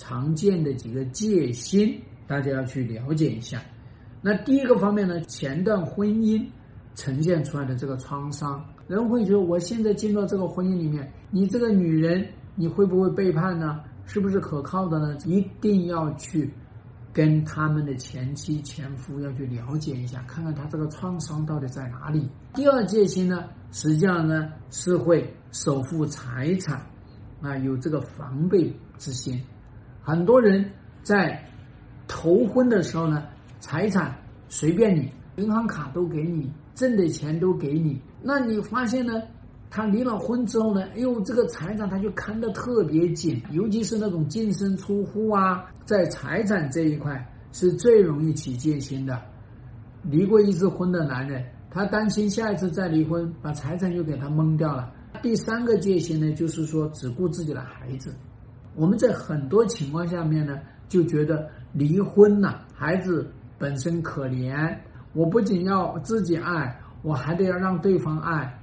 [0.00, 3.60] 常见的几个戒心，大家要去了解一下。
[4.22, 6.42] 那第一个方面呢，前段婚姻
[6.94, 13.82] 呈现出来的这个创伤，人会觉得我现在进入这个婚姻里面，你这个女人你会不会背叛呢？
[14.06, 15.14] 是不是可靠的呢？
[15.26, 16.50] 一定要去
[17.12, 22.26] 跟他们的前妻前夫要去了解一下，看看他这个创伤到底在哪里。
[22.54, 26.80] 第二戒心呢，实际上呢是会守护财产，
[27.42, 29.38] 啊，有这个防备之心。
[30.02, 30.64] 很多人
[31.02, 31.42] 在
[32.08, 33.24] 头婚的时候呢，
[33.60, 34.14] 财产
[34.48, 38.00] 随便你，银行卡都给你，挣的钱都给你。
[38.22, 39.22] 那你发现呢，
[39.70, 49.20] 他离了婚之后呢，哎呦，这个财产他就看得特别紧，尤其是那种净身出户啊，在财产这一块是最容易起戒心的。
[50.02, 54.90] 离过一次婚的男人，他担心下一次再离婚，把财产又给他蒙掉了。
[55.22, 58.14] 第三个戒心呢，就是说只顾自己的孩子。
[58.74, 63.28] 我们在很多情况下面呢，就觉得离婚了，孩子
[63.58, 64.76] 本身可怜，
[65.12, 68.58] 我不仅要自己爱，我还得要让对方爱，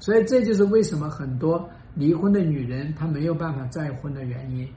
[0.00, 4.68] 所以这就是为什么很多离婚的女人她没有办法再婚的原因，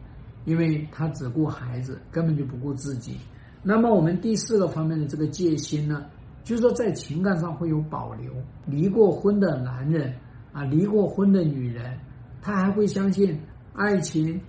[0.45, 3.17] 因为她只顾孩子，根本就不顾自己。
[3.63, 6.05] 那么我们第四个方面的这个戒心呢，
[6.43, 8.31] 就是说在情感上会有保留。
[8.65, 10.13] 离过婚的男人
[10.53, 11.97] 啊，离过婚的女人，
[12.41, 13.37] 他还会相信
[13.73, 14.39] 爱情。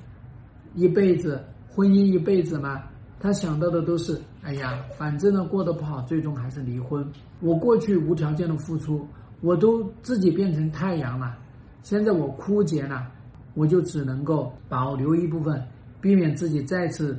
[0.74, 2.82] 一辈子婚姻一辈子嘛，
[3.18, 7.06] 他想到的都是，哎呀，反正呢过得不好，最终还是离婚。
[7.40, 9.06] 我过去无条件的付出，
[9.40, 11.36] 我都自己变成太阳了，
[11.82, 13.10] 现在我枯竭了，
[13.54, 15.62] 我就只能够保留一部分，
[16.00, 17.18] 避免自己再次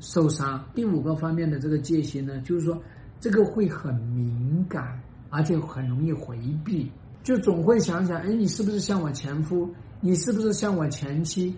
[0.00, 0.64] 受伤。
[0.74, 2.80] 第五个方面的这个戒心呢，就是说
[3.18, 6.90] 这个会很敏感，而且很容易回避，
[7.22, 9.68] 就总会想想，哎，你是不是像我前夫？
[10.00, 11.54] 你是不是像我前妻？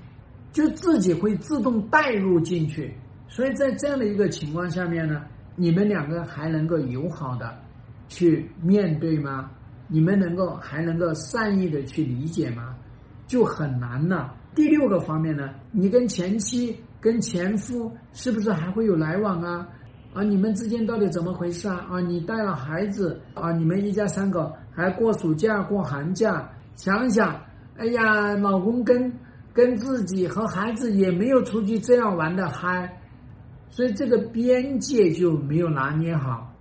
[0.52, 2.94] 就自己会自动带入进去，
[3.26, 5.22] 所以在这样的一个情况下面呢，
[5.56, 7.58] 你们两个还能够友好的
[8.06, 9.50] 去面对吗？
[9.88, 12.74] 你们能够还能够善意的去理解吗？
[13.26, 14.34] 就很难了。
[14.54, 19.66] 第六个方面呢，你跟前妻、跟前夫是不是还会有来往啊？
[20.12, 21.86] 啊，你们之间到底怎么回事啊？
[21.90, 27.40] 啊，你带了孩子啊，你们一家三口还过暑假、过寒假，想想，
[27.78, 29.10] 哎呀，老公跟。
[29.52, 33.00] 跟自己和孩子也没有出去这样玩的嗨，
[33.70, 36.51] 所以这个边界就没有拿捏好。